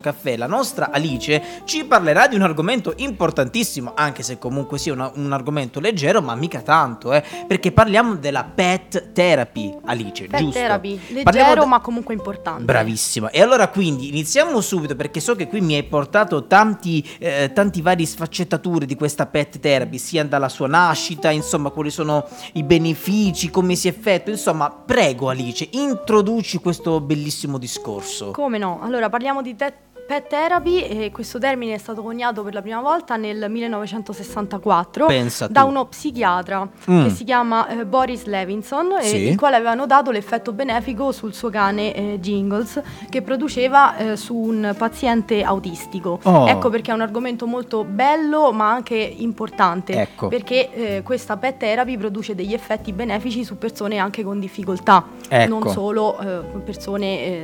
caffè, 0.00 0.36
la 0.36 0.46
nostra 0.46 0.92
Alice 0.92 1.42
ci 1.64 1.84
parlerà 1.84 2.28
di 2.28 2.36
un 2.36 2.42
argomento 2.42 2.92
importantissimo, 2.98 3.94
anche 3.96 4.22
se 4.22 4.38
comunque 4.38 4.78
sia 4.78 4.92
una- 4.92 5.10
un 5.16 5.32
argomento 5.32 5.80
leggero, 5.80 6.22
ma 6.22 6.36
mica 6.36 6.60
tanto, 6.60 7.12
eh, 7.12 7.20
perché 7.48 7.72
parliamo 7.72 8.14
della 8.14 8.44
pet 8.44 9.10
therapy, 9.10 9.76
Alice, 9.86 10.28
Pet 10.28 10.38
giusto? 10.38 10.56
therapy, 10.56 10.96
Parliamo 11.24 11.48
leggero 11.48 11.62
de- 11.62 11.66
ma 11.66 11.80
comunque 11.80 12.14
importante. 12.14 12.62
Bravissima. 12.62 13.30
E 13.30 13.42
allora 13.42 13.66
quindi 13.66 14.06
iniziamo 14.06 14.60
subito 14.60 14.94
perché 14.94 15.18
so 15.18 15.34
che 15.34 15.48
qui 15.48 15.60
mi 15.60 15.74
hai 15.74 15.82
portato 15.82 16.46
tanti, 16.46 17.04
eh, 17.18 17.50
tanti 17.52 17.82
vari 17.82 18.06
sfaccettature 18.06 18.86
di 18.86 18.94
questa 18.94 19.26
pet 19.26 19.58
therapy, 19.58 19.98
sia 19.98 20.22
dalla 20.24 20.48
sua 20.48 20.68
nascita, 20.68 21.32
insomma, 21.32 21.70
quali 21.70 21.90
sono 21.90 22.24
i 22.52 22.62
benefici, 22.62 23.50
come 23.50 23.74
si 23.74 23.88
effettua, 23.88 24.30
insomma, 24.30 24.70
prego 24.70 25.28
Alice, 25.28 25.66
introduci 25.72 26.58
questo 26.58 27.00
bellissimo 27.00 27.58
discorso. 27.58 28.30
Come 28.30 28.58
no? 28.58 28.78
Allora 28.80 29.08
parliamo 29.08 29.42
di 29.42 29.56
te- 29.56 29.86
pet 30.08 30.26
therapy 30.26 30.80
e 30.80 31.10
questo 31.12 31.38
termine 31.38 31.74
è 31.74 31.78
stato 31.78 32.02
coniato 32.02 32.42
per 32.42 32.54
la 32.54 32.62
prima 32.62 32.80
volta 32.80 33.16
nel 33.16 33.44
1964 33.50 35.04
Pensa 35.04 35.46
da 35.48 35.60
tu. 35.60 35.66
uno 35.68 35.84
psichiatra 35.84 36.66
Mm. 36.90 37.04
che 37.04 37.10
si 37.10 37.24
chiama 37.24 37.68
eh, 37.68 37.84
Boris 37.84 38.24
Levinson, 38.24 38.92
e 39.00 39.02
Sì. 39.02 39.16
il 39.28 39.36
quale 39.36 39.56
aveva 39.56 39.74
notato 39.74 40.10
l'effetto 40.10 40.52
benefico 40.52 41.12
sul 41.12 41.34
suo 41.34 41.50
cane 41.50 41.92
eh, 41.94 42.18
Jingles 42.20 42.80
che 43.10 43.20
produceva 43.20 43.96
eh, 43.98 44.16
su 44.16 44.34
un 44.34 44.74
paziente 44.78 45.42
autistico. 45.42 46.18
Oh. 46.22 46.48
Ecco 46.48 46.70
perché 46.70 46.90
è 46.90 46.94
un 46.94 47.02
argomento 47.02 47.46
molto 47.46 47.84
bello 47.84 48.50
ma 48.52 48.70
anche 48.72 48.96
importante. 48.96 49.92
Ecco. 49.92 50.28
Perché 50.28 50.72
eh, 50.72 51.02
questa 51.02 51.36
pet 51.36 51.58
therapy 51.58 51.98
produce 51.98 52.34
degli 52.34 52.54
effetti 52.54 52.92
benefici 52.94 53.44
su 53.44 53.58
persone 53.58 53.98
anche 53.98 54.22
con 54.24 54.40
difficoltà, 54.40 55.04
Ecco. 55.28 55.58
non 55.58 55.68
solo 55.68 56.18
eh, 56.18 56.40
persone 56.64 57.20
eh, 57.20 57.42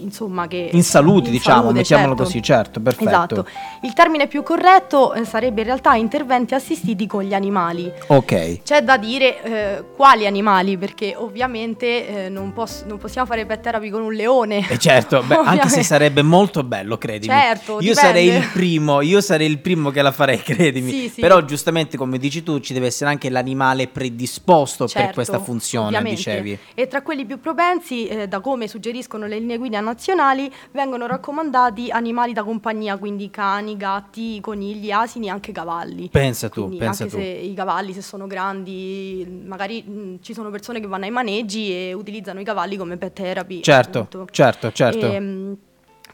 insomma 0.00 0.46
che 0.46 0.70
In 0.72 0.82
salute, 0.82 1.26
in 1.26 1.32
diciamo, 1.32 1.56
salute, 1.60 1.74
mettiamolo 1.78 2.05
certo. 2.14 2.22
così, 2.22 2.42
certo, 2.42 2.80
perfetto. 2.80 3.08
Esatto. 3.08 3.46
Il 3.82 3.92
termine 3.92 4.26
più 4.26 4.42
corretto 4.42 5.14
eh, 5.14 5.24
sarebbe 5.24 5.62
in 5.62 5.66
realtà 5.66 5.94
interventi 5.94 6.54
assistiti 6.54 7.06
con 7.06 7.22
gli 7.22 7.34
animali. 7.34 7.90
Ok. 8.08 8.62
C'è 8.62 8.82
da 8.82 8.96
dire 8.96 9.42
eh, 9.42 9.84
quali 9.94 10.26
animali, 10.26 10.76
perché 10.76 11.14
ovviamente 11.16 12.26
eh, 12.26 12.28
non, 12.28 12.52
poss- 12.52 12.84
non 12.84 12.98
possiamo 12.98 13.26
fare 13.26 13.46
pet 13.46 13.60
therapy 13.60 13.90
con 13.90 14.02
un 14.02 14.12
leone. 14.12 14.66
E 14.68 14.78
certo, 14.78 15.22
beh, 15.22 15.34
anche 15.36 15.68
se 15.68 15.82
sarebbe 15.82 16.22
molto 16.22 16.62
bello, 16.62 16.98
credimi. 16.98 17.32
Certo, 17.32 17.72
io 17.74 17.78
dipende. 17.78 18.00
sarei 18.00 18.28
il 18.28 18.48
primo, 18.52 19.00
io 19.00 19.20
sarei 19.20 19.48
il 19.48 19.58
primo 19.58 19.90
che 19.90 20.02
la 20.02 20.12
farei, 20.12 20.38
credimi. 20.42 20.90
Sì, 20.90 21.08
sì. 21.08 21.20
Però 21.20 21.42
giustamente, 21.44 21.96
come 21.96 22.18
dici 22.18 22.42
tu, 22.42 22.60
ci 22.60 22.72
deve 22.72 22.86
essere 22.86 23.10
anche 23.10 23.30
l'animale 23.30 23.88
predisposto 23.88 24.84
per 24.84 24.92
Certo, 24.92 25.14
questa 25.14 25.38
funzione, 25.38 25.86
ovviamente. 25.86 26.16
dicevi. 26.16 26.58
E 26.74 26.86
tra 26.86 27.02
quelli 27.02 27.24
più 27.24 27.40
propensi, 27.40 28.06
eh, 28.06 28.28
da 28.28 28.40
come 28.40 28.68
suggeriscono 28.68 29.26
le 29.26 29.38
linee 29.38 29.58
guida 29.58 29.80
nazionali, 29.80 30.52
vengono 30.72 31.06
raccomandati 31.06 31.90
animali 31.96 32.32
da 32.32 32.44
compagnia, 32.44 32.96
quindi 32.98 33.30
cani, 33.30 33.76
gatti, 33.76 34.40
conigli, 34.40 34.90
asini 34.90 35.26
e 35.26 35.30
anche 35.30 35.52
cavalli. 35.52 36.08
Pensa 36.10 36.48
tu, 36.48 36.62
Quindi 36.62 36.78
pensa 36.78 37.04
anche 37.04 37.16
tu. 37.16 37.20
se 37.20 37.26
i 37.28 37.54
cavalli, 37.54 37.92
se 37.92 38.02
sono 38.02 38.26
grandi, 38.26 39.42
magari 39.44 39.82
mh, 39.82 40.18
ci 40.20 40.34
sono 40.34 40.50
persone 40.50 40.80
che 40.80 40.86
vanno 40.86 41.04
ai 41.04 41.10
maneggi 41.10 41.70
e 41.72 41.92
utilizzano 41.92 42.40
i 42.40 42.44
cavalli 42.44 42.76
come 42.76 42.96
pet 42.96 43.14
therapy. 43.14 43.62
Certo, 43.62 43.98
appunto. 44.00 44.28
certo, 44.30 44.70
certo. 44.72 45.06
Ehm, 45.06 45.56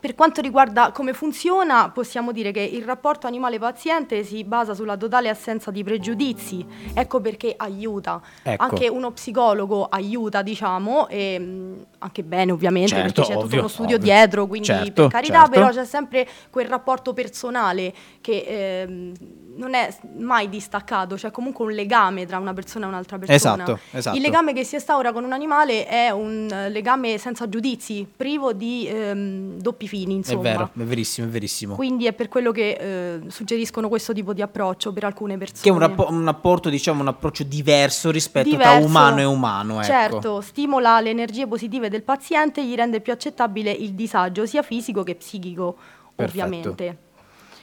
per 0.03 0.17
quanto 0.17 0.41
riguarda 0.41 0.91
come 0.91 1.13
funziona, 1.13 1.89
possiamo 1.91 2.33
dire 2.33 2.51
che 2.51 2.61
il 2.61 2.83
rapporto 2.83 3.29
animale-paziente 3.29 4.25
si 4.25 4.43
basa 4.43 4.75
sulla 4.75 4.97
totale 4.97 5.29
assenza 5.29 5.71
di 5.71 5.85
pregiudizi, 5.85 6.67
ecco 6.93 7.21
perché 7.21 7.55
aiuta. 7.57 8.21
Ecco. 8.43 8.65
Anche 8.65 8.89
uno 8.89 9.13
psicologo 9.13 9.87
aiuta, 9.89 10.43
diciamo, 10.43 11.07
e 11.07 11.39
mh, 11.39 11.85
anche 11.99 12.25
bene 12.25 12.51
ovviamente, 12.51 12.89
Certo, 12.89 13.05
perché 13.05 13.21
c'è 13.21 13.33
tutto 13.35 13.45
ovvio, 13.45 13.59
uno 13.61 13.69
studio 13.69 13.95
ovvio. 13.95 14.13
dietro, 14.13 14.47
quindi 14.49 14.67
Certo, 14.67 15.03
per 15.03 15.11
carità, 15.13 15.39
certo. 15.39 15.51
però 15.51 15.69
c'è 15.71 15.85
sempre 15.85 16.29
quel 16.51 16.67
rapporto 16.67 17.13
personale 17.13 17.95
che 18.21 18.45
ehm, 18.45 19.13
non 19.55 19.75
è 19.75 19.95
mai 20.19 20.49
distaccato, 20.49 21.15
c'è 21.15 21.31
comunque 21.31 21.65
un 21.65 21.73
legame 21.73 22.27
tra 22.27 22.39
una 22.39 22.53
persona 22.55 22.87
e 22.87 22.89
un'altra 22.89 23.19
persona. 23.19 23.37
Esatto, 23.37 23.79
esatto. 23.93 24.17
Il 24.17 24.23
legame 24.23 24.53
che 24.53 24.65
si 24.65 24.75
instaura 24.75 25.13
con 25.13 25.23
un 25.23 25.33
animale 25.33 25.87
è 25.87 26.11
un 26.11 26.49
eh, 26.51 26.71
legame 26.71 27.19
senza 27.19 27.49
giudizi, 27.49 28.05
privo 28.17 28.53
di 28.53 28.89
ehm, 28.89 29.59
doppi 29.61 29.91
fini, 29.93 30.15
È 30.15 30.17
insomma. 30.17 30.41
vero, 30.41 30.71
è 30.75 30.81
verissimo, 30.85 31.27
è 31.27 31.31
verissimo. 31.31 31.75
Quindi 31.75 32.07
è 32.07 32.15
per 32.15 32.29
quello 32.29 32.51
che 32.51 32.71
eh, 32.81 33.21
suggeriscono 33.29 33.89
questo 33.91 34.15
tipo 34.15 34.33
di 34.33 34.41
approccio 34.41 34.91
per 34.91 35.05
alcune 35.05 35.37
persone. 35.37 35.61
Che 35.61 35.69
è 35.69 35.73
un, 35.73 35.79
rappo- 35.79 36.07
un 36.09 36.27
apporto, 36.27 36.71
diciamo, 36.71 37.03
un 37.03 37.09
approccio 37.09 37.43
diverso 37.45 38.11
rispetto 38.11 38.49
tra 38.49 38.57
Diverso. 38.59 38.87
umano 38.87 39.21
e 39.21 39.25
umano, 39.25 39.75
ecco. 39.75 39.85
Certo, 39.85 40.41
stimola 40.41 41.01
le 41.01 41.11
energie 41.11 41.47
positive 41.47 41.91
del 41.91 42.03
paziente, 42.03 42.65
gli 42.65 42.75
rende 42.75 43.03
più 43.03 43.13
accettabile 43.13 43.71
il 43.71 43.93
disagio 43.93 44.47
sia 44.47 44.63
fisico 44.63 45.03
che 45.03 45.15
psichico, 45.17 45.77
Perfetto. 46.15 46.23
ovviamente. 46.45 46.99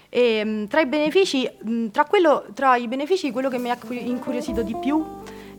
E, 0.10 0.44
mh, 0.44 0.68
tra 0.68 0.82
i 0.82 0.86
benefici, 0.86 1.50
tra, 1.92 2.06
quello- 2.06 2.46
tra 2.54 2.76
i 2.76 2.88
benefici, 2.88 3.32
quello 3.32 3.50
che 3.50 3.58
mi 3.58 3.72
ha 3.72 3.78
cu- 3.78 3.92
incuriosito 4.00 4.62
di 4.62 4.76
più 4.80 5.04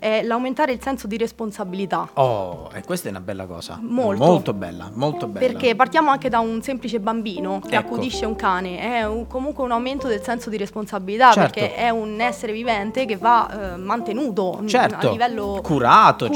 è 0.00 0.22
l'aumentare 0.24 0.72
il 0.72 0.80
senso 0.82 1.06
di 1.06 1.16
responsabilità. 1.16 2.08
Oh, 2.14 2.68
e 2.74 2.82
questa 2.82 3.06
è 3.06 3.10
una 3.10 3.20
bella 3.20 3.44
cosa. 3.46 3.78
Molto. 3.80 4.24
Molto 4.24 4.52
bella, 4.52 4.90
molto 4.92 5.28
bella. 5.28 5.46
Perché 5.46 5.76
partiamo 5.76 6.10
anche 6.10 6.28
da 6.28 6.40
un 6.40 6.60
semplice 6.62 6.98
bambino 6.98 7.60
che 7.60 7.76
Ecco. 7.76 7.94
accudisce 7.94 8.24
un 8.24 8.34
cane, 8.34 8.78
è 8.80 9.06
un- 9.06 9.26
comunque 9.28 9.62
un 9.62 9.70
aumento 9.70 10.08
del 10.08 10.22
senso 10.22 10.50
di 10.50 10.56
responsabilità 10.56 11.30
Certo. 11.32 11.60
perché 11.60 11.74
è 11.76 11.90
un 11.90 12.18
essere 12.20 12.52
vivente 12.52 13.04
che 13.04 13.16
va 13.16 13.74
eh, 13.74 13.76
mantenuto 13.76 14.58
mm, 14.62 14.66
Certo. 14.66 15.06
a 15.06 15.10
livello 15.10 15.60
Curato, 15.62 16.26
curato, 16.28 16.34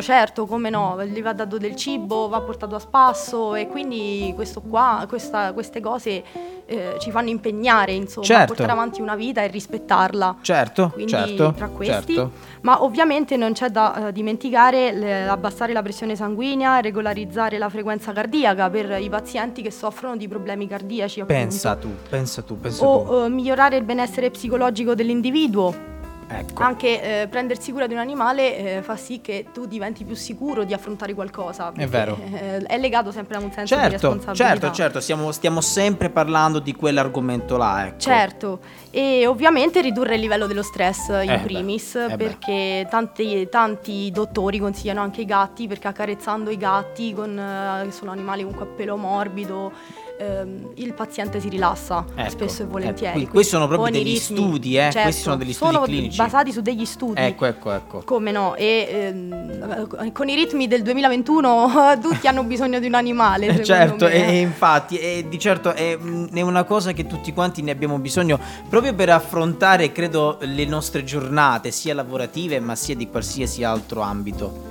certo. 0.00 0.02
certo, 0.02 0.46
come 0.46 0.68
no, 0.70 1.02
gli 1.04 1.22
va 1.22 1.32
dato 1.32 1.56
del 1.58 1.74
cibo, 1.74 2.28
va 2.28 2.40
portato 2.42 2.74
a 2.74 2.78
spasso 2.78 3.54
e 3.54 3.66
quindi 3.66 4.30
questo 4.34 4.60
qua, 4.60 5.04
questa- 5.08 5.52
queste 5.54 5.80
cose 5.80 6.22
eh, 6.68 6.96
ci 6.98 7.10
fanno 7.12 7.28
impegnare 7.30 7.92
insomma 7.92 8.24
a 8.26 8.28
Certo. 8.28 8.46
portare 8.48 8.72
avanti 8.72 9.00
una 9.00 9.14
vita 9.14 9.40
e 9.40 9.46
rispettarla. 9.46 10.36
Certo, 10.42 10.90
Quindi 10.92 11.12
certo, 11.12 11.52
tra 11.56 11.68
questi, 11.68 12.14
certo. 12.14 12.30
ma 12.62 12.82
ovviamente 12.82 13.04
non 13.36 13.52
c'è 13.52 13.68
da 13.68 14.08
eh, 14.08 14.12
dimenticare 14.12 14.92
le- 14.92 15.28
abbassare 15.28 15.72
la 15.72 15.82
pressione 15.82 16.16
sanguigna, 16.16 16.80
regolarizzare 16.80 17.58
la 17.58 17.68
frequenza 17.68 18.12
cardiaca 18.12 18.68
per 18.68 18.98
i 19.00 19.08
pazienti 19.08 19.62
che 19.62 19.70
soffrono 19.70 20.16
di 20.16 20.28
problemi 20.28 20.66
cardiaci. 20.66 21.20
appunto. 21.20 21.40
Pensa 21.40 21.76
tu, 21.76 21.94
pensa 22.08 22.42
tu, 22.42 22.58
pensa 22.58 22.84
tu. 22.84 22.90
O 22.90 23.24
eh, 23.24 23.28
migliorare 23.28 23.76
il 23.76 23.84
benessere 23.84 24.30
psicologico 24.30 24.94
dell'individuo. 24.94 25.94
Ecco. 26.28 26.62
Anche 26.62 27.22
eh, 27.22 27.28
prendersi 27.28 27.70
cura 27.70 27.86
di 27.86 27.94
un 27.94 28.00
animale 28.00 28.76
eh, 28.78 28.82
fa 28.82 28.96
sì 28.96 29.20
che 29.20 29.46
tu 29.52 29.66
diventi 29.66 30.04
più 30.04 30.16
sicuro 30.16 30.64
di 30.64 30.72
affrontare 30.74 31.14
qualcosa. 31.14 31.70
perché, 31.70 31.86
vero. 31.86 32.18
eh, 32.34 32.58
è 32.58 32.78
legato 32.78 33.12
sempre 33.12 33.36
a 33.36 33.40
un 33.40 33.52
senso 33.52 33.74
di 33.76 33.80
Certo, 33.80 33.92
responsabilità. 33.92 34.44
certo, 34.44 34.70
certo, 34.72 35.00
stiamo, 35.00 35.30
stiamo 35.30 35.60
sempre 35.60 36.10
parlando 36.10 36.58
di 36.58 36.74
quell'argomento 36.74 37.56
là, 37.56 37.86
ecco. 37.86 37.98
Certo, 38.00 38.58
e 38.90 39.26
ovviamente 39.26 39.80
ridurre 39.80 40.14
il 40.16 40.20
livello 40.20 40.46
dello 40.46 40.62
stress 40.62 41.08
in 41.08 41.30
Eh 41.30 41.38
primis, 41.40 41.94
eh 41.94 42.08
beh. 42.08 42.16
perché 42.16 42.86
tanti, 42.90 43.48
tanti 43.48 44.10
dottori 44.10 44.58
consigliano 44.58 45.00
anche 45.02 45.20
i 45.20 45.26
gatti, 45.26 45.68
perché 45.68 45.86
accarezzando 45.88 46.50
i 46.50 46.56
gatti, 46.56 47.12
con, 47.14 47.38
eh, 47.38 47.84
che 47.84 47.92
sono 47.92 48.10
animali 48.10 48.42
comunque 48.42 48.66
a 48.66 48.68
pelo 48.74 48.96
morbido, 48.96 49.70
ehm, 50.18 50.70
il 50.74 50.94
paziente 50.94 51.40
si 51.40 51.48
rilassa 51.48 52.04
Ecco, 52.14 52.30
spesso 52.30 52.60
e 52.60 52.64
ecco. 52.64 52.72
volentieri. 52.72 53.12
Quindi 53.12 53.30
questi 53.30 53.52
sono 53.52 53.66
proprio 53.66 53.90
degli 53.90 54.16
studi, 54.16 54.76
eh, 54.76 54.90
certo, 54.90 55.00
questi 55.02 55.22
sono 55.22 55.36
degli 55.36 55.52
studi 55.52 55.72
sono 55.72 55.84
clinici. 55.84 56.16
basati 56.16 56.52
su 56.52 56.60
degli 56.60 56.84
studi. 56.84 57.20
Ecco, 57.20 57.44
ecco, 57.46 57.72
ecco. 57.72 58.02
Come 58.04 58.30
no? 58.30 58.54
E 58.54 58.88
ehm, 58.90 60.12
con 60.12 60.28
i 60.28 60.34
ritmi 60.34 60.66
del 60.66 60.82
2021 60.82 61.98
tutti 62.00 62.26
hanno 62.26 62.44
bisogno 62.44 62.78
di 62.78 62.86
un 62.86 62.94
animale. 62.94 63.46
Eh, 63.46 63.64
certo, 63.64 64.06
me. 64.06 64.12
e, 64.12 64.36
e 64.36 64.40
infatti, 64.40 64.98
e 64.98 65.26
di 65.28 65.38
certo 65.38 65.72
è, 65.72 65.96
mm, 65.96 66.26
è 66.32 66.40
una 66.40 66.64
cosa 66.64 66.92
che 66.92 67.06
tutti 67.06 67.32
quanti 67.32 67.62
ne 67.62 67.70
abbiamo 67.70 67.98
bisogno 67.98 68.38
proprio 68.68 68.94
per 68.94 69.10
affrontare, 69.10 69.92
credo, 69.92 70.38
le 70.40 70.64
nostre 70.64 71.04
giornate, 71.04 71.70
sia 71.70 71.94
lavorative 71.94 72.60
ma 72.60 72.74
sia 72.74 72.94
di 72.94 73.08
qualsiasi 73.08 73.62
altro 73.64 74.00
ambito. 74.00 74.65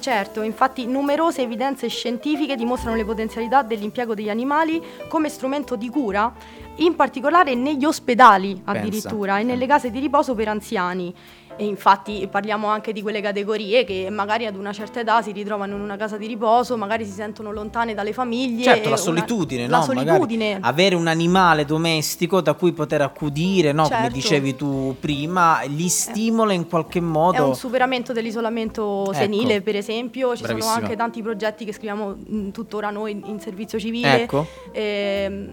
Certo, 0.00 0.42
infatti 0.42 0.86
numerose 0.86 1.42
evidenze 1.42 1.88
scientifiche 1.88 2.56
dimostrano 2.56 2.96
le 2.96 3.04
potenzialità 3.04 3.62
dell'impiego 3.62 4.14
degli 4.14 4.30
animali 4.30 4.82
come 5.08 5.28
strumento 5.28 5.76
di 5.76 5.88
cura, 5.88 6.32
in 6.76 6.94
particolare 6.94 7.54
negli 7.54 7.84
ospedali 7.84 8.54
Pensa. 8.54 8.70
addirittura 8.70 9.38
e 9.38 9.42
nelle 9.42 9.66
case 9.66 9.90
di 9.90 9.98
riposo 9.98 10.34
per 10.34 10.48
anziani. 10.48 11.12
E 11.60 11.64
infatti 11.64 12.28
parliamo 12.30 12.68
anche 12.68 12.92
di 12.92 13.02
quelle 13.02 13.20
categorie 13.20 13.82
che 13.82 14.08
magari 14.10 14.46
ad 14.46 14.54
una 14.54 14.72
certa 14.72 15.00
età 15.00 15.20
si 15.22 15.32
ritrovano 15.32 15.74
in 15.74 15.80
una 15.80 15.96
casa 15.96 16.16
di 16.16 16.28
riposo, 16.28 16.76
magari 16.76 17.04
si 17.04 17.10
sentono 17.10 17.50
lontane 17.50 17.94
dalle 17.94 18.12
famiglie. 18.12 18.62
Certo, 18.62 18.82
e 18.82 18.82
la 18.84 18.88
una- 18.90 18.96
solitudine, 18.96 19.66
la 19.66 19.78
no? 19.80 19.86
Magari 19.88 20.06
solitudine. 20.06 20.58
avere 20.60 20.94
un 20.94 21.08
animale 21.08 21.64
domestico 21.64 22.40
da 22.40 22.54
cui 22.54 22.70
poter 22.72 23.02
accudire, 23.02 23.72
no? 23.72 23.82
Come 23.82 23.96
Certo. 23.96 24.12
dicevi 24.14 24.54
tu 24.54 24.94
prima, 25.00 25.62
li 25.66 25.88
stimola 25.88 26.52
in 26.52 26.68
qualche 26.68 27.00
modo. 27.00 27.36
È 27.36 27.40
un 27.40 27.56
superamento 27.56 28.12
dell'isolamento 28.12 29.12
senile, 29.12 29.54
Ecco. 29.54 29.64
per 29.64 29.74
esempio. 29.76 30.36
Ci 30.36 30.42
Bravissima. 30.44 30.74
sono 30.74 30.84
anche 30.84 30.96
tanti 30.96 31.22
progetti 31.22 31.64
che 31.64 31.72
scriviamo 31.72 32.14
mh, 32.24 32.50
tuttora 32.52 32.90
noi 32.90 33.20
in 33.24 33.40
servizio 33.40 33.80
civile. 33.80 34.22
Ecco. 34.22 34.46
Ehm, 34.70 35.48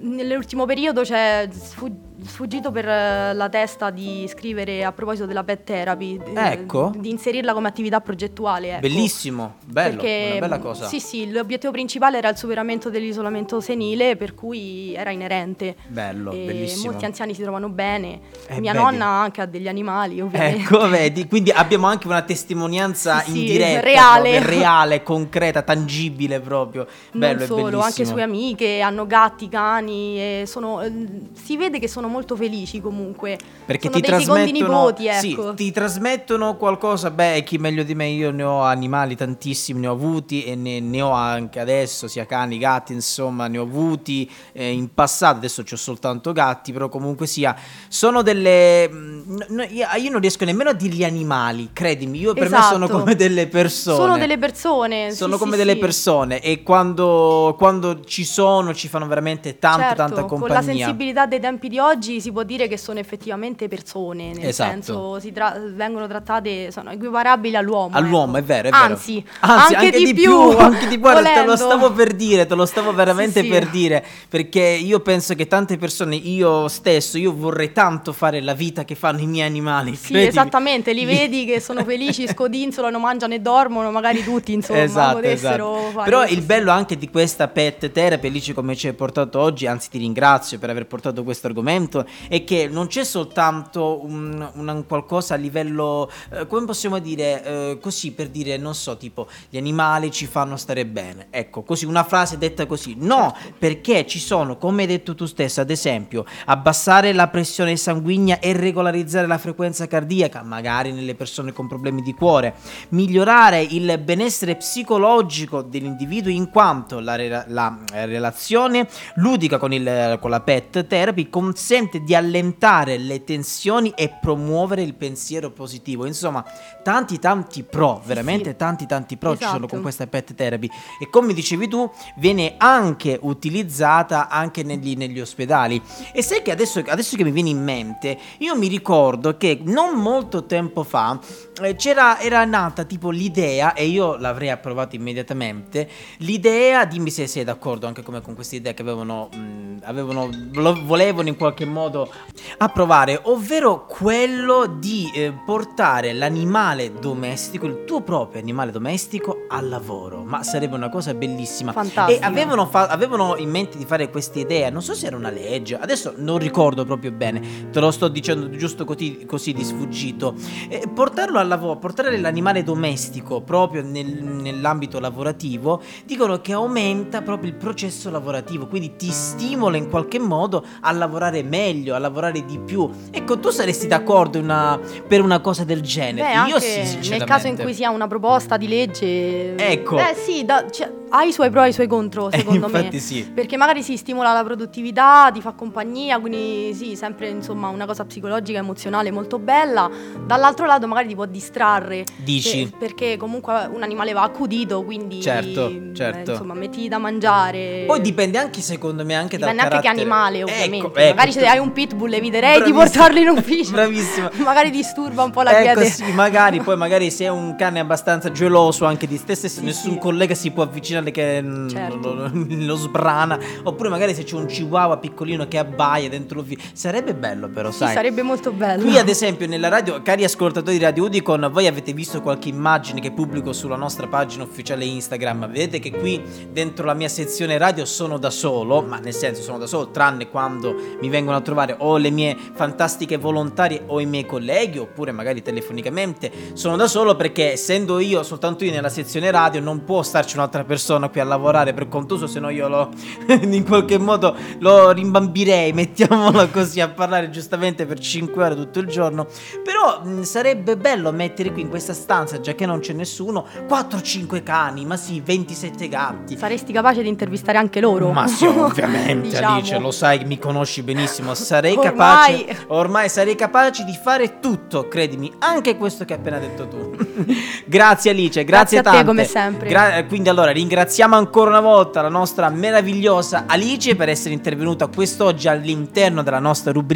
nell'ultimo 0.00 0.66
periodo 0.66 1.02
c'è 1.02 1.48
sfu- 1.50 2.12
sfuggito 2.22 2.70
per 2.70 2.88
eh, 2.88 3.34
la 3.34 3.48
testa 3.48 3.90
di 3.90 4.24
scrivere 4.28 4.84
a 4.84 4.92
proposito 4.92 5.26
della 5.26 5.42
pet 5.42 5.64
therapy, 5.64 6.18
d- 6.18 6.36
Ecco. 6.36 6.92
di 6.96 7.10
inserirla 7.10 7.52
come 7.52 7.68
attività 7.68 8.00
progettuale. 8.00 8.70
ecco. 8.70 8.80
Bellissimo, 8.80 9.54
bello, 9.64 9.96
Perché, 10.00 10.28
una 10.30 10.40
bella 10.40 10.58
cosa. 10.58 10.86
Sì, 10.86 11.00
sì, 11.00 11.30
l'obiettivo 11.30 11.72
principale 11.72 12.18
era 12.18 12.28
il 12.28 12.36
superamento 12.36 12.88
dell'isolamento 12.90 13.60
senile, 13.60 14.16
per 14.16 14.34
cui 14.34 14.94
era 14.94 15.10
inerente. 15.10 15.74
Bello, 15.88 16.30
E 16.32 16.44
bellissimo. 16.46 16.90
Molti 16.92 17.04
anziani 17.06 17.34
si 17.34 17.42
trovano 17.42 17.68
bene. 17.68 18.20
Eh, 18.46 18.60
Mia 18.60 18.72
vedi. 18.72 18.84
nonna 18.84 19.06
anche 19.06 19.40
ha 19.40 19.46
degli 19.46 19.68
animali, 19.68 20.20
ovviamente. 20.20 20.60
Ecco, 20.62 20.86
vedi, 20.88 21.26
quindi 21.26 21.50
abbiamo 21.50 21.86
anche 21.86 22.06
una 22.06 22.22
testimonianza 22.22 23.20
Sì, 23.20 23.30
sì, 23.32 23.38
indiretta, 23.40 23.80
reale. 23.80 24.30
proprio, 24.38 24.48
reale, 24.58 25.02
concreta, 25.02 25.62
tangibile 25.62 26.40
proprio. 26.40 26.86
Bello, 27.12 27.38
non 27.38 27.46
solo, 27.46 27.80
anche 27.80 28.04
sue 28.04 28.22
amiche 28.22 28.80
hanno 28.80 29.06
gatti, 29.06 29.48
cani 29.48 30.16
e 30.18 30.44
sono, 30.46 30.80
eh, 30.82 30.92
si 31.32 31.56
vede 31.56 31.78
che 31.78 31.88
sono 31.88 32.03
molto 32.08 32.36
felici 32.36 32.80
comunque. 32.80 33.38
Perché 33.64 33.88
sono 33.88 34.00
ti 34.00 34.06
trasmettono, 34.06 34.66
nipoti, 34.68 35.08
sì, 35.12 35.32
ecco. 35.32 35.54
ti 35.54 35.70
trasmettono 35.70 36.56
qualcosa. 36.56 37.10
Beh, 37.10 37.42
chi 37.44 37.58
meglio 37.58 37.82
di 37.82 37.94
me, 37.94 38.06
io 38.08 38.30
ne 38.30 38.42
ho 38.42 38.62
animali 38.62 39.16
tantissimi, 39.16 39.80
ne 39.80 39.86
ho 39.88 39.92
avuti 39.92 40.44
e 40.44 40.54
ne, 40.54 40.80
ne 40.80 41.00
ho 41.02 41.10
anche 41.10 41.60
adesso, 41.60 42.08
sia 42.08 42.26
cani, 42.26 42.58
gatti, 42.58 42.92
insomma, 42.92 43.46
ne 43.48 43.58
ho 43.58 43.62
avuti 43.62 44.30
eh, 44.52 44.70
in 44.70 44.92
passato. 44.92 45.38
Adesso 45.38 45.62
ho 45.70 45.76
soltanto 45.76 46.32
gatti, 46.32 46.72
però 46.72 46.88
comunque 46.88 47.26
sia, 47.26 47.56
sono 47.88 48.22
delle. 48.22 48.88
mm, 48.90 49.36
no- 49.48 49.62
io 49.96 50.10
non 50.10 50.20
riesco 50.20 50.44
nemmeno 50.44 50.70
a 50.70 50.74
dirgli 50.74 51.04
animali, 51.04 51.70
credimi, 51.72 52.18
io 52.18 52.32
per 52.34 52.50
me 52.50 52.60
sono 52.62 52.84
Esatto. 52.84 52.98
come 53.00 53.14
delle 53.14 53.46
persone. 53.46 53.96
Sono 53.96 54.18
delle 54.18 54.38
persone. 54.38 55.10
sì, 55.10 55.16
Sono 55.16 55.34
sì, 55.34 55.38
come 55.38 55.56
delle 55.56 55.72
sì. 55.72 55.78
persone 55.78 56.40
e 56.40 56.62
quando, 56.62 57.54
quando 57.58 58.02
ci 58.04 58.24
sono 58.24 58.74
ci 58.74 58.88
fanno 58.88 59.06
veramente 59.06 59.58
tanta 59.58 59.82
Certo, 59.88 59.96
tanta 59.96 60.14
con 60.24 60.24
la 60.24 60.54
compagnia. 60.54 60.62
sensibilità 60.62 61.26
dei 61.26 61.40
tempi 61.40 61.68
di 61.68 61.78
oggi 61.78 61.93
si 62.00 62.32
può 62.32 62.42
dire 62.42 62.68
che 62.68 62.76
sono 62.76 62.98
effettivamente 62.98 63.68
persone, 63.68 64.32
nel 64.32 64.46
Esatto. 64.48 64.70
senso 64.70 65.20
si 65.20 65.32
tra- 65.32 65.56
vengono 65.72 66.06
trattate, 66.06 66.70
sono 66.70 66.90
equiparabili 66.90 67.56
all'uomo. 67.56 67.96
All'uomo, 67.96 68.36
ecco. 68.36 68.38
è 68.38 68.42
vero, 68.42 68.68
è 68.68 68.70
vero. 68.70 68.84
Anzi, 68.84 69.24
Anzi, 69.40 69.74
anche, 69.74 69.98
di, 69.98 70.14
più, 70.14 70.32
anche 70.56 70.86
di 70.88 70.98
più, 70.98 71.08
te 71.10 71.44
lo 71.44 71.56
stavo 71.56 71.92
per 71.92 72.12
dire, 72.14 72.46
te 72.46 72.54
lo 72.54 72.66
stavo 72.66 72.92
veramente 72.92 73.40
Sì, 73.40 73.46
sì. 73.46 73.52
per 73.52 73.68
dire, 73.68 74.04
perché 74.28 74.60
io 74.60 75.00
penso 75.00 75.34
che 75.34 75.46
tante 75.46 75.76
persone, 75.76 76.16
io 76.16 76.68
stesso, 76.68 77.18
io 77.18 77.34
vorrei 77.34 77.72
tanto 77.72 78.12
fare 78.12 78.40
la 78.40 78.54
vita 78.54 78.84
che 78.84 78.94
fanno 78.94 79.20
i 79.20 79.26
miei 79.26 79.46
animali. 79.46 79.94
Sì, 79.94 80.08
credimi. 80.08 80.28
esattamente, 80.28 80.92
li 80.92 81.04
vedi 81.06 81.44
che 81.44 81.60
sono 81.60 81.84
felici, 81.84 82.26
scodinzolano, 82.28 82.98
mangiano 82.98 83.34
e 83.34 83.40
dormono, 83.40 83.90
magari 83.90 84.22
tutti, 84.22 84.52
insomma, 84.52 84.82
Esatto, 84.82 85.14
potessero 85.16 85.88
esatto. 85.88 86.02
Però 86.04 86.18
questo 86.18 86.34
il 86.38 86.42
bello 86.42 86.70
anche 86.70 86.96
di 86.96 87.08
questa 87.10 87.48
pet 87.48 87.90
therapy, 87.90 88.26
Alice, 88.28 88.52
come 88.54 88.76
ci 88.76 88.86
hai 88.86 88.92
portato 88.94 89.38
oggi, 89.40 89.66
anzi 89.66 89.88
ti 89.90 89.98
ringrazio 89.98 90.58
per 90.58 90.70
aver 90.70 90.86
portato 90.86 91.22
questo 91.24 91.46
argomento, 91.46 91.83
è 92.28 92.44
che 92.44 92.68
non 92.68 92.86
c'è 92.86 93.04
soltanto 93.04 94.04
un, 94.04 94.50
un 94.54 94.84
qualcosa 94.86 95.34
a 95.34 95.36
livello, 95.36 96.10
eh, 96.30 96.46
come 96.46 96.66
possiamo 96.66 96.98
dire, 96.98 97.44
eh, 97.44 97.78
così 97.80 98.12
per 98.12 98.28
dire, 98.28 98.56
non 98.56 98.74
so, 98.74 98.96
tipo 98.96 99.28
gli 99.48 99.56
animali 99.56 100.10
ci 100.10 100.26
fanno 100.26 100.56
stare 100.56 100.86
bene. 100.86 101.26
Ecco, 101.30 101.62
così 101.62 101.84
una 101.84 102.04
frase 102.04 102.38
detta 102.38 102.66
così. 102.66 102.94
No, 102.98 103.36
perché 103.58 104.06
ci 104.06 104.18
sono, 104.18 104.56
come 104.56 104.82
hai 104.82 104.88
detto 104.88 105.14
tu 105.14 105.26
stessa, 105.26 105.60
ad 105.62 105.70
esempio, 105.70 106.24
abbassare 106.46 107.12
la 107.12 107.28
pressione 107.28 107.76
sanguigna 107.76 108.38
e 108.38 108.52
regolarizzare 108.52 109.26
la 109.26 109.38
frequenza 109.38 109.86
cardiaca, 109.86 110.42
magari 110.42 110.92
nelle 110.92 111.14
persone 111.14 111.52
con 111.52 111.68
problemi 111.68 112.02
di 112.02 112.14
cuore, 112.14 112.54
migliorare 112.90 113.60
il 113.62 113.98
benessere 113.98 114.56
psicologico 114.56 115.62
dell'individuo 115.62 116.30
in 116.30 116.50
quanto 116.50 117.00
la, 117.00 117.16
re- 117.16 117.44
la, 117.48 117.78
relazione 117.92 118.88
ludica 119.16 119.58
con, 119.58 119.72
il- 119.72 120.18
con 120.20 120.30
la 120.30 120.40
pet 120.40 120.86
therapy 120.86 121.28
consente 121.28 121.73
di 122.04 122.14
allentare 122.14 122.98
le 122.98 123.24
tensioni 123.24 123.92
e 123.96 124.16
promuovere 124.20 124.82
il 124.82 124.94
pensiero 124.94 125.50
positivo. 125.50 126.06
Insomma, 126.06 126.44
tanti 126.82 127.18
tanti 127.18 127.62
pro, 127.64 128.00
veramente 128.04 128.50
sì. 128.50 128.56
tanti 128.56 128.86
tanti 128.86 129.16
pro 129.16 129.32
ci 129.32 129.42
sono 129.42 129.56
Esatto. 129.56 129.66
con 129.68 129.82
questa 129.82 130.06
pet 130.06 130.34
therapy 130.34 130.68
e 131.00 131.10
come 131.10 131.32
dicevi 131.32 131.66
tu 131.68 131.90
viene 132.16 132.54
anche 132.58 133.18
utilizzata 133.22 134.28
anche 134.28 134.62
negli, 134.62 134.94
negli 134.96 135.20
ospedali 135.20 135.80
e 136.12 136.22
sai 136.22 136.42
che 136.42 136.50
adesso, 136.50 136.82
adesso 136.86 137.16
che 137.16 137.24
mi 137.24 137.30
viene 137.30 137.48
in 137.48 137.62
mente 137.62 138.18
io 138.38 138.56
mi 138.56 138.68
ricordo 138.68 139.36
che 139.36 139.60
non 139.64 139.94
molto 139.98 140.44
tempo 140.44 140.82
fa 140.84 141.18
eh, 141.62 141.74
c'era 141.76 142.20
era 142.20 142.44
nata 142.44 142.84
tipo 142.84 143.10
l'idea 143.10 143.72
e 143.74 143.86
io 143.86 144.16
l'avrei 144.16 144.50
approvato 144.50 144.94
immediatamente 144.96 145.88
l'idea 146.18 146.84
dimmi 146.84 147.10
se 147.10 147.26
sei 147.26 147.44
d'accordo 147.44 147.86
anche 147.86 148.02
come 148.02 148.20
con 148.20 148.34
questa 148.34 148.56
idea 148.56 148.74
che 148.74 148.82
avevano, 148.82 149.28
mh, 149.32 149.78
avevano 149.84 150.28
lo- 150.52 150.80
volevano 150.84 151.28
in 151.28 151.36
qualche 151.36 151.63
modo 151.64 152.10
approvare 152.58 153.20
ovvero 153.24 153.86
quello 153.86 154.66
di 154.66 155.10
eh, 155.14 155.32
portare 155.44 156.12
l'animale 156.12 156.92
domestico 156.92 157.66
il 157.66 157.84
tuo 157.84 158.02
proprio 158.02 158.40
animale 158.40 158.70
domestico 158.70 159.44
al 159.48 159.68
lavoro 159.68 160.22
ma 160.24 160.42
sarebbe 160.42 160.74
una 160.74 160.88
cosa 160.88 161.14
bellissima 161.14 161.72
Fantastico. 161.72 162.20
e 162.20 162.24
avevano, 162.24 162.66
fa- 162.66 162.86
avevano 162.88 163.36
in 163.36 163.50
mente 163.50 163.78
di 163.78 163.84
fare 163.84 164.10
questa 164.10 164.38
idea, 164.38 164.70
non 164.70 164.82
so 164.82 164.94
se 164.94 165.06
era 165.06 165.16
una 165.16 165.30
legge, 165.30 165.78
adesso 165.78 166.14
non 166.16 166.38
ricordo 166.38 166.84
proprio 166.84 167.12
bene, 167.12 167.70
te 167.70 167.80
lo 167.80 167.90
sto 167.90 168.08
dicendo 168.08 168.50
giusto 168.50 168.84
così, 168.84 169.24
così 169.26 169.52
di 169.52 169.64
sfuggito. 169.64 170.34
Eh, 170.68 170.88
portarlo 170.92 171.38
al 171.38 171.48
lavoro, 171.48 171.78
portare 171.78 172.16
l'animale 172.18 172.62
domestico 172.62 173.40
proprio 173.40 173.82
nel- 173.82 174.22
nell'ambito 174.22 175.00
lavorativo, 175.00 175.82
dicono 176.04 176.40
che 176.40 176.52
aumenta 176.52 177.22
proprio 177.22 177.50
il 177.50 177.56
processo 177.56 178.10
lavorativo, 178.10 178.66
quindi 178.66 178.96
ti 178.96 179.10
stimola 179.10 179.76
in 179.76 179.88
qualche 179.88 180.18
modo 180.18 180.64
a 180.80 180.92
lavorare 180.92 181.42
meglio, 181.42 181.53
a 181.94 181.98
lavorare 181.98 182.44
di 182.44 182.58
più. 182.58 182.88
Ecco, 183.10 183.38
tu 183.38 183.50
saresti 183.50 183.86
d'accordo 183.86 184.38
una- 184.38 184.78
per 185.06 185.20
una 185.22 185.40
cosa 185.40 185.64
del 185.64 185.80
genere? 185.80 186.42
Beh, 186.44 186.48
Io 186.50 186.58
sì, 186.58 186.76
nel 186.76 186.86
sinceramente. 186.86 187.24
caso 187.32 187.46
in 187.46 187.56
cui 187.56 187.74
sia 187.74 187.90
una 187.90 188.06
proposta 188.08 188.56
di 188.56 188.68
legge, 188.68 189.54
Ecco. 189.56 189.98
eh 189.98 190.14
sì, 190.14 190.44
da- 190.44 190.64
cioè, 190.70 190.90
ha 191.16 191.22
i 191.22 191.32
suoi 191.32 191.48
pro 191.50 191.62
e 191.62 191.68
i 191.68 191.72
suoi 191.72 191.86
contro, 191.86 192.28
Eh, 192.30 192.38
secondo 192.38 192.68
me. 192.68 192.78
infatti 192.78 192.98
sì. 192.98 193.30
Perché 193.32 193.56
magari 193.56 193.82
si 193.84 193.96
stimola 193.96 194.32
la 194.32 194.42
produttività, 194.42 195.30
ti 195.32 195.40
fa 195.40 195.52
compagnia, 195.52 196.18
quindi 196.18 196.74
sì, 196.74 196.96
sempre 196.96 197.28
insomma 197.28 197.68
una 197.68 197.86
cosa 197.86 198.04
psicologica, 198.04 198.58
emozionale 198.58 199.12
molto 199.12 199.38
bella. 199.38 199.88
Dall'altro 200.26 200.66
lato 200.66 200.86
magari 200.88 201.08
ti 201.08 201.14
può 201.14 201.26
distrarre. 201.26 202.04
Dici? 202.16 202.66
per- 202.68 202.78
perché 202.94 203.16
comunque 203.16 203.68
un 203.72 203.82
animale 203.82 204.12
va 204.12 204.22
accudito, 204.22 204.82
quindi 204.82 205.20
Certo, 205.22 205.68
eh, 205.68 205.90
certo. 205.94 206.32
insomma, 206.32 206.54
metti 206.54 206.88
da 206.88 206.98
mangiare. 206.98 207.84
Poi 207.86 208.00
dipende 208.00 208.38
anche 208.38 208.60
secondo 208.60 209.04
me 209.04 209.14
anche 209.14 209.36
Dipende 209.36 209.56
dal 209.62 209.64
anche 209.72 209.76
che 209.76 209.82
carattere. 209.82 210.00
animale, 210.00 210.38
Ecco, 210.40 210.50
ovviamente. 210.50 210.86
ecco, 211.00 211.14
magari 211.14 211.32
se 211.32 211.46
hai 211.46 211.58
un 211.58 211.72
pitbull 211.72 212.12
eviterei 212.12 212.62
di 212.62 212.72
Bravissima. 212.72 212.84
portarlo 213.04 213.18
in 213.20 213.28
ufficio. 213.28 213.70
Bravissima. 213.72 214.30
magari 214.44 214.70
disturba 214.70 215.22
un 215.22 215.30
po' 215.30 215.42
la 215.42 215.60
ecco, 215.62 215.80
quiete. 215.80 215.90
sì, 215.90 216.10
magari 216.12 216.60
poi 216.60 216.76
magari 216.76 217.10
se 217.10 217.24
è 217.24 217.28
un 217.28 217.54
cane 217.56 217.78
abbastanza 217.80 218.30
geloso 218.32 218.84
anche 218.84 219.06
di 219.06 219.22
te 219.22 219.34
stesso, 219.36 219.60
Sì, 219.60 219.64
nessun 219.64 219.92
sì. 219.92 219.98
collega 219.98 220.34
si 220.34 220.50
può 220.50 220.62
avvicinare 220.64 221.03
che 221.10 221.42
mm, 221.42 221.68
Certo. 221.68 222.14
lo, 222.14 222.30
lo 222.32 222.74
sbrana. 222.76 223.38
Oppure 223.62 223.88
magari 223.88 224.14
se 224.14 224.24
c'è 224.24 224.34
un 224.36 224.46
chihuahua 224.46 224.98
piccolino 224.98 225.46
che 225.48 225.58
abbaia 225.58 226.08
dentro 226.08 226.38
l'ufficio. 226.40 226.62
Sarebbe 226.72 227.14
bello 227.14 227.48
però, 227.48 227.70
Sì, 227.70 227.78
sai. 227.78 227.94
sarebbe 227.94 228.22
molto 228.22 228.52
bello. 228.52 228.82
Qui 228.82 228.98
ad 228.98 229.08
esempio 229.08 229.46
nella 229.46 229.68
radio, 229.68 230.02
cari 230.02 230.24
ascoltatori 230.24 230.78
di 230.78 230.84
Radio 230.84 231.04
Udicon, 231.04 231.48
voi 231.52 231.66
avete 231.66 231.92
visto 231.92 232.20
qualche 232.20 232.48
immagine 232.48 233.00
che 233.00 233.12
pubblico 233.12 233.52
sulla 233.52 233.76
nostra 233.76 234.06
pagina 234.06 234.44
ufficiale 234.44 234.84
Instagram. 234.84 235.48
Vedete 235.48 235.78
che 235.78 235.90
qui 235.90 236.22
dentro 236.50 236.84
la 236.86 236.94
mia 236.94 237.08
sezione 237.08 237.58
radio 237.58 237.84
sono 237.84 238.18
da 238.18 238.30
solo, 238.30 238.82
ma 238.82 238.98
nel 238.98 239.14
senso 239.14 239.42
sono 239.42 239.58
da 239.58 239.66
solo, 239.66 239.90
tranne 239.90 240.28
quando 240.28 240.74
mi 241.00 241.08
vengono 241.08 241.36
a 241.36 241.40
trovare 241.40 241.74
o 241.78 241.96
le 241.96 242.10
mie 242.10 242.36
fantastiche 242.54 243.16
volontarie 243.16 243.82
o 243.86 244.00
i 244.00 244.06
miei 244.06 244.26
colleghi, 244.26 244.78
oppure 244.78 245.12
magari 245.12 245.42
telefonicamente. 245.42 246.30
Sono 246.54 246.76
da 246.76 246.86
solo 246.86 247.16
perché 247.16 247.52
essendo 247.52 247.98
io, 247.98 248.22
soltanto 248.22 248.64
io 248.64 248.70
nella 248.72 248.88
sezione 248.88 249.30
radio, 249.30 249.60
non 249.60 249.84
può 249.84 250.02
starci 250.02 250.36
un'altra 250.36 250.64
persona 250.64 250.82
qui 251.10 251.20
a 251.20 251.24
lavorare 251.24 251.72
per 251.72 251.88
conto 251.88 252.16
suo, 252.16 252.26
se 252.26 252.40
no 252.40 252.50
io 252.50 252.68
lo 252.68 252.90
in 253.28 253.64
qualche 253.64 253.98
modo 253.98 254.36
lo 254.58 254.90
rimbambirei, 254.90 255.72
mettiamolo 255.72 256.48
così, 256.50 256.80
a 256.80 256.88
parlare 256.88 257.30
giustamente 257.30 257.86
per 257.86 257.98
5 257.98 258.44
ore 258.44 258.54
tutto 258.54 258.78
il 258.78 258.86
giorno. 258.86 259.26
Però 259.64 260.02
mh, 260.02 260.22
sarebbe 260.22 260.76
bello 260.76 261.10
mettere 261.12 261.52
qui 261.52 261.62
in 261.62 261.68
questa 261.68 261.92
stanza, 261.92 262.40
già 262.40 262.54
che 262.54 262.66
non 262.66 262.80
c'è 262.80 262.92
nessuno, 262.92 263.46
4-5 263.68 264.42
cani, 264.42 264.84
ma 264.84 264.96
sì, 264.96 265.20
27 265.20 265.88
gatti. 265.88 266.36
Saresti 266.36 266.72
capace 266.72 267.02
di 267.02 267.08
intervistare 267.08 267.58
anche 267.58 267.80
loro? 267.80 268.10
Ma 268.12 268.26
sì, 268.26 268.44
ovviamente, 268.46 269.28
Diciamo. 269.28 269.54
Alice, 269.54 269.78
lo 269.78 269.90
sai, 269.90 270.24
mi 270.24 270.38
conosci 270.38 270.82
benissimo. 270.82 271.34
Sarei 271.34 271.74
Ormai- 271.76 272.44
capace, 272.44 272.64
ormai 272.68 273.08
sarei 273.08 273.34
capace 273.34 273.84
di 273.84 273.96
fare 274.02 274.40
tutto, 274.40 274.88
credimi, 274.88 275.32
anche 275.38 275.76
questo 275.76 276.04
che 276.04 276.14
hai 276.14 276.18
appena 276.18 276.38
detto 276.38 276.68
tu. 276.68 276.96
grazie 277.66 278.10
Alice, 278.10 278.44
grazie, 278.44 278.80
Grazie 278.80 278.98
a 278.98 279.02
te, 279.02 279.06
come 279.06 279.24
sempre. 279.24 279.68
Gra- 279.68 280.04
quindi 280.04 280.28
allora 280.28 280.50
ringraziamo 280.74 281.14
ancora 281.14 281.50
una 281.50 281.60
volta 281.60 282.02
la 282.02 282.08
nostra 282.08 282.48
meravigliosa 282.48 283.44
Alice 283.46 283.94
per 283.94 284.08
essere 284.08 284.34
intervenuta 284.34 284.88
quest'oggi 284.88 285.46
all'interno 285.46 286.24
della 286.24 286.40
nostra 286.40 286.72
rubrica 286.72 286.84